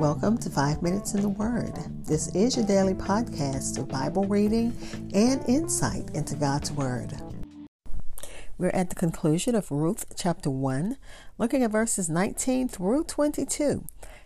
[0.00, 1.74] Welcome to Five Minutes in the Word.
[2.06, 4.74] This is your daily podcast of Bible reading
[5.12, 7.12] and insight into God's Word.
[8.56, 10.96] We're at the conclusion of Ruth chapter 1,
[11.36, 13.84] looking at verses 19 through 22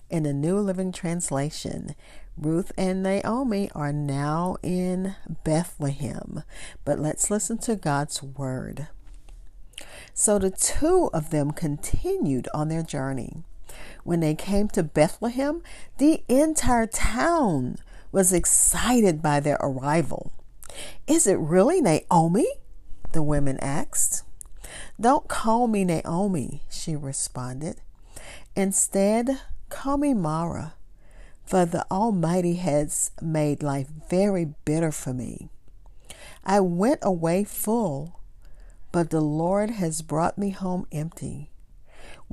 [0.08, 1.96] in the New Living Translation.
[2.36, 6.44] Ruth and Naomi are now in Bethlehem,
[6.84, 8.86] but let's listen to God's Word.
[10.12, 13.42] So the two of them continued on their journey.
[14.04, 15.62] When they came to Bethlehem,
[15.98, 17.76] the entire town
[18.12, 20.32] was excited by their arrival.
[21.06, 22.46] Is it really Naomi?
[23.12, 24.24] The women asked.
[25.00, 27.80] Don't call me Naomi, she responded.
[28.56, 30.74] Instead, call me Mara,
[31.44, 35.48] for the Almighty has made life very bitter for me.
[36.44, 38.20] I went away full,
[38.92, 41.50] but the Lord has brought me home empty.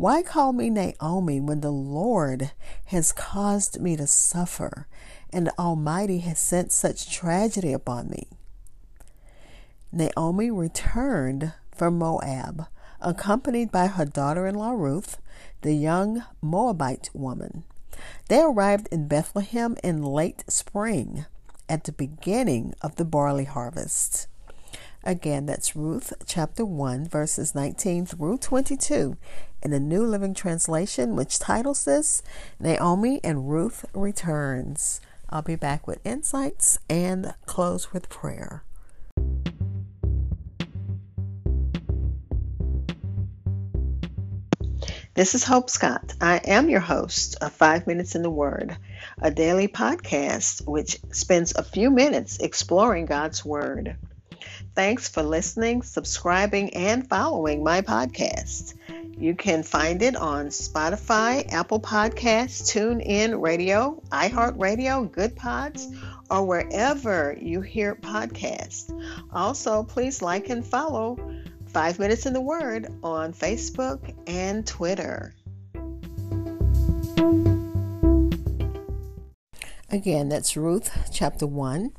[0.02, 2.54] Why call me Naomi when the Lord
[2.86, 4.88] has caused me to suffer
[5.32, 8.28] and the Almighty has sent such tragedy upon me?
[9.92, 12.66] Naomi returned from Moab,
[13.00, 15.22] accompanied by her daughter in law Ruth,
[15.62, 17.64] the young Moabite woman.
[18.28, 21.28] They arrived in Bethlehem in late spring
[21.70, 24.26] at the beginning of the barley harvest.
[25.04, 29.18] Again, that's Ruth chapter 1, verses 19 through 22
[29.64, 32.22] in the New Living Translation, which titles this
[32.60, 35.02] Naomi and Ruth Returns.
[35.28, 38.64] I'll be back with insights and close with prayer.
[45.16, 46.14] This is Hope Scott.
[46.22, 48.78] I am your host of Five Minutes in the Word,
[49.20, 53.98] a daily podcast which spends a few minutes exploring God's Word.
[54.76, 58.76] Thanks for listening, subscribing, and following my podcast.
[59.18, 65.88] You can find it on Spotify, Apple Podcasts, TuneIn Radio, iHeartRadio, Good Pods,
[66.30, 68.92] or wherever you hear podcasts.
[69.32, 71.20] Also, please like and follow
[71.68, 75.34] Five Minutes in the Word on Facebook and Twitter.
[79.92, 81.92] Again, that's Ruth chapter 1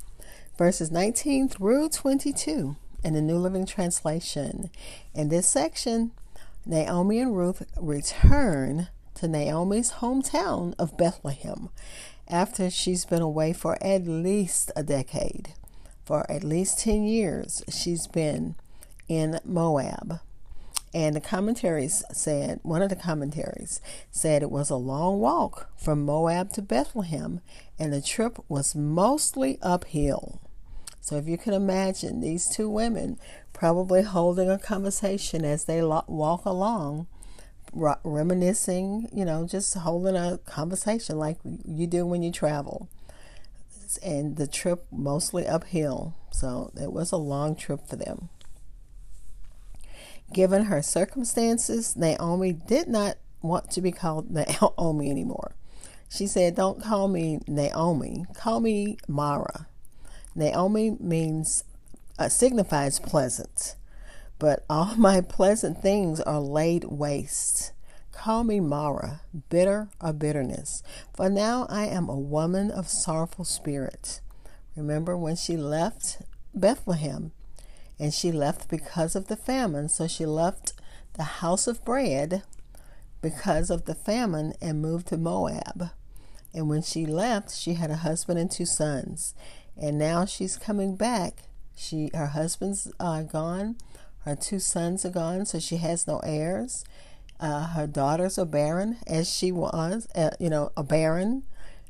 [0.56, 4.70] verses 19 through 22 in the New Living Translation.
[5.14, 6.12] In this section,
[6.64, 11.70] Naomi and Ruth return to Naomi's hometown of Bethlehem
[12.28, 15.54] after she's been away for at least a decade.
[16.04, 18.54] For at least 10 years, she's been
[19.08, 20.20] in Moab.
[20.94, 23.80] And the commentaries said, one of the commentaries
[24.10, 27.40] said it was a long walk from Moab to Bethlehem,
[27.78, 30.40] and the trip was mostly uphill.
[31.00, 33.18] So if you can imagine these two women
[33.52, 37.06] probably holding a conversation as they walk along,
[37.72, 42.88] reminiscing, you know, just holding a conversation like you do when you travel.
[44.02, 46.14] And the trip mostly uphill.
[46.30, 48.28] So it was a long trip for them.
[50.32, 54.30] Given her circumstances, Naomi did not want to be called
[54.78, 55.54] Naomi anymore.
[56.08, 59.66] She said, Don't call me Naomi, call me Mara.
[60.34, 61.64] Naomi means,
[62.18, 63.76] uh, signifies pleasant,
[64.38, 67.72] but all my pleasant things are laid waste.
[68.12, 70.82] Call me Mara, bitter or bitterness,
[71.14, 74.20] for now I am a woman of sorrowful spirit.
[74.76, 76.22] Remember when she left
[76.54, 77.32] Bethlehem,
[78.02, 79.88] and she left because of the famine.
[79.88, 80.72] So she left
[81.12, 82.42] the house of bread
[83.20, 85.90] because of the famine and moved to Moab.
[86.52, 89.34] And when she left, she had a husband and two sons.
[89.80, 91.44] And now she's coming back.
[91.76, 93.76] She her husband's uh, gone,
[94.24, 96.84] her two sons are gone, so she has no heirs.
[97.38, 101.44] Uh, her daughters are barren, as she was, uh, you know, a barren.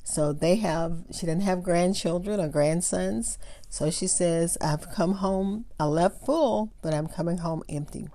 [0.05, 3.39] So they have, she didn't have grandchildren or grandsons.
[3.69, 8.09] So she says, I've come home, I left full, but I'm coming home empty.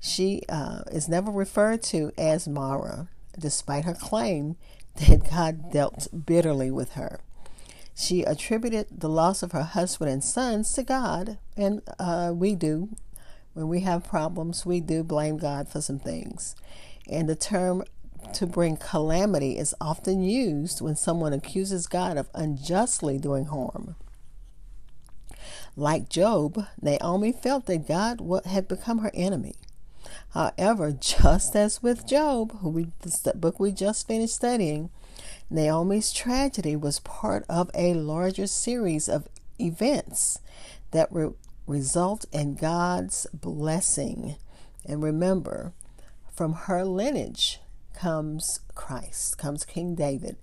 [0.00, 4.56] She uh, is never referred to as Mara, despite her claim
[4.96, 7.20] that God dealt bitterly with her.
[7.94, 12.96] She attributed the loss of her husband and sons to God, and uh, we do.
[13.52, 16.54] When we have problems, we do blame God for some things.
[17.10, 17.82] And the term
[18.34, 23.96] to bring calamity is often used when someone accuses God of unjustly doing harm.
[25.76, 29.54] Like Job, Naomi felt that God had become her enemy.
[30.30, 34.90] However, just as with Job, who we, the book we just finished studying,
[35.48, 39.28] Naomi's tragedy was part of a larger series of
[39.58, 40.38] events
[40.92, 41.32] that re-
[41.66, 44.36] result in God's blessing.
[44.84, 45.72] And remember,
[46.32, 47.60] from her lineage,
[48.00, 50.36] comes Christ, comes King David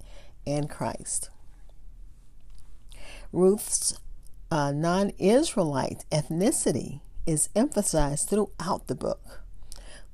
[0.45, 1.31] and Christ.
[3.31, 3.99] Ruth's
[4.51, 9.41] uh, non Israelite ethnicity is emphasized throughout the book.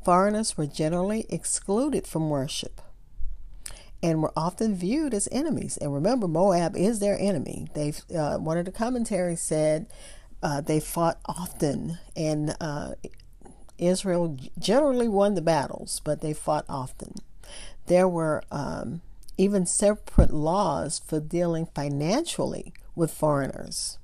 [0.06, 2.82] Foreigners were generally excluded from worship
[4.02, 5.78] and were often viewed as enemies.
[5.78, 7.68] And remember, Moab is their enemy.
[7.74, 9.88] They uh, one of the commentaries said
[10.42, 12.94] uh, they fought often, and uh,
[13.78, 17.16] Israel generally won the battles, but they fought often.
[17.88, 19.02] There were um,
[19.38, 23.98] even separate laws for dealing financially with foreigners.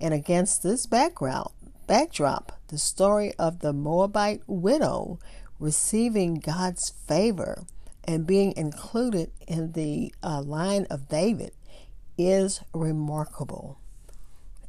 [0.00, 1.50] And against this background,
[1.86, 5.18] backdrop, the story of the Moabite widow
[5.58, 7.64] receiving God's favor
[8.04, 11.52] and being included in the uh, line of David
[12.18, 13.78] is remarkable.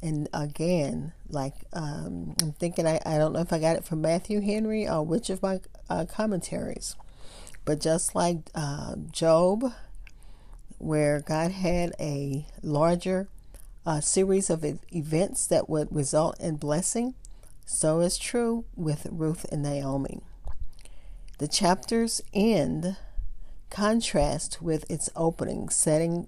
[0.00, 4.00] And again, like um, I'm thinking, I, I don't know if I got it from
[4.00, 5.60] Matthew Henry or which of my
[5.90, 6.94] uh, commentaries,
[7.68, 9.74] but just like uh, Job,
[10.78, 13.28] where God had a larger
[13.84, 17.12] uh, series of events that would result in blessing,
[17.66, 20.22] so is true with Ruth and Naomi.
[21.36, 22.96] The chapters end
[23.68, 26.26] contrast with its opening setting,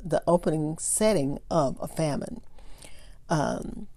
[0.00, 2.42] the opening setting of a famine.
[3.28, 3.88] Um,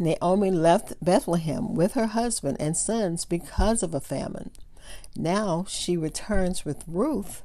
[0.00, 4.50] Naomi left Bethlehem with her husband and sons because of a famine.
[5.16, 7.42] Now she returns with Ruth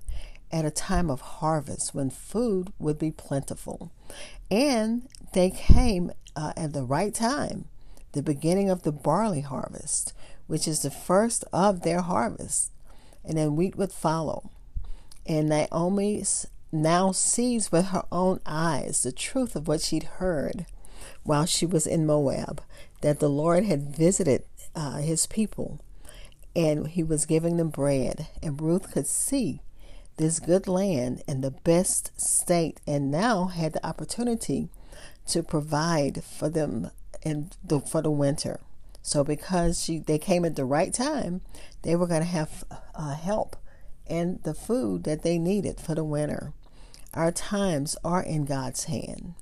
[0.52, 3.92] at a time of harvest when food would be plentiful.
[4.50, 7.66] And they came uh, at the right time,
[8.12, 10.14] the beginning of the barley harvest,
[10.48, 12.72] which is the first of their harvest
[13.26, 14.52] and then wheat would follow.
[15.26, 16.24] And Naomi
[16.72, 20.66] now sees with her own eyes the truth of what she'd heard
[21.24, 22.62] while she was in Moab
[23.02, 24.44] that the Lord had visited
[24.76, 25.80] uh, his people
[26.56, 28.28] and he was giving them bread.
[28.42, 29.62] And Ruth could see
[30.18, 34.70] this good land in the best state and now had the opportunity
[35.28, 36.92] to provide for them
[37.24, 38.62] the, for the winter.
[39.02, 41.42] So because she they came at the right time,
[41.84, 42.64] they were going to have
[42.96, 43.56] uh, help
[44.08, 46.54] and the food that they needed for the winter.
[47.14, 49.36] Our times are in God's hand,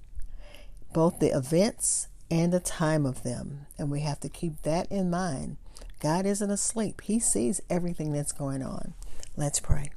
[0.94, 5.10] both the events and the time of them, and we have to keep that in
[5.10, 5.58] mind.
[6.04, 7.02] God isn't asleep.
[7.02, 8.94] He sees everything that's going on.
[9.36, 9.90] Let's pray.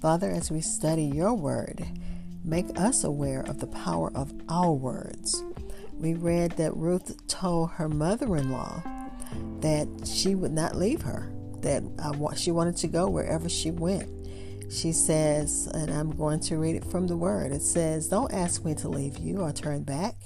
[0.00, 1.86] Father, as we study your word,
[2.44, 5.42] make us aware of the power of our words
[6.02, 8.82] we read that Ruth told her mother in law
[9.60, 14.10] that she would not leave her, that she wanted to go wherever she went.
[14.70, 18.64] She says, and I'm going to read it from the word it says, Don't ask
[18.64, 20.16] me to leave you or turn back.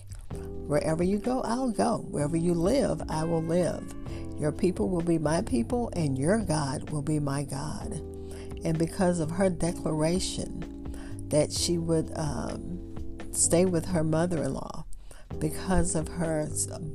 [0.67, 1.99] Wherever you go, I'll go.
[2.11, 3.95] Wherever you live, I will live.
[4.39, 7.93] Your people will be my people, and your God will be my God.
[8.65, 12.97] And because of her declaration that she would um,
[13.33, 14.85] stay with her mother in law,
[15.39, 16.49] because of her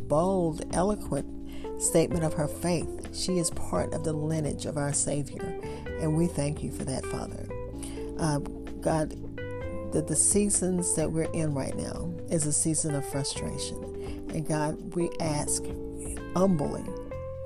[0.07, 3.15] bold, eloquent statement of her faith.
[3.15, 5.59] She is part of the lineage of our Savior,
[5.99, 7.47] and we thank you for that, Father.
[8.19, 8.39] Uh,
[8.81, 9.13] God,
[9.91, 13.77] that the seasons that we're in right now is a season of frustration.
[14.33, 15.63] And God, we ask
[16.35, 16.83] humbly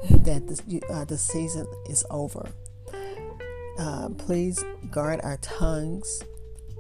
[0.10, 2.48] that uh, the season is over.
[3.78, 6.24] Uh, please guard our tongues,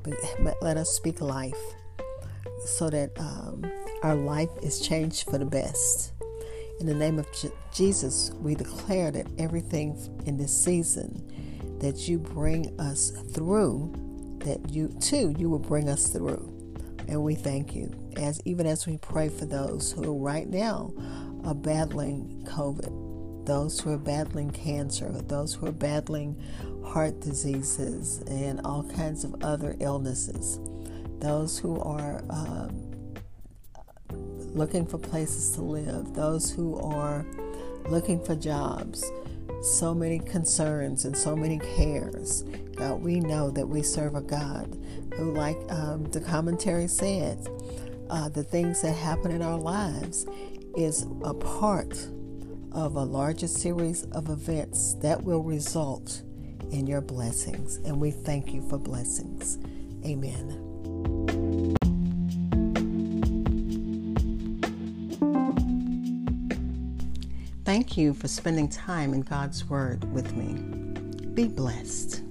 [0.03, 0.13] but
[0.61, 1.57] let us speak life
[2.65, 3.65] so that um,
[4.03, 6.13] our life is changed for the best.
[6.79, 7.27] In the name of
[7.73, 13.93] Jesus, we declare that everything in this season that you bring us through,
[14.45, 16.51] that you too, you will bring us through.
[17.07, 17.93] And we thank you.
[18.17, 20.93] As even as we pray for those who right now
[21.43, 26.41] are battling COVID, those who are battling cancer, those who are battling
[26.83, 30.59] heart diseases and all kinds of other illnesses
[31.19, 33.15] those who are um,
[34.53, 37.25] looking for places to live, those who are
[37.89, 39.11] looking for jobs,
[39.61, 42.43] so many concerns and so many cares.
[42.75, 44.77] God, we know that we serve a God
[45.15, 47.47] who, like um, the commentary said,
[48.09, 50.25] uh, the things that happen in our lives
[50.75, 52.07] is a part
[52.71, 56.21] of a larger series of events that will result
[56.71, 57.77] in your blessings.
[57.77, 59.57] And we thank you for blessings.
[60.05, 60.61] Amen.
[67.63, 70.53] Thank you for spending time in God's Word with me.
[71.33, 72.24] Be blessed.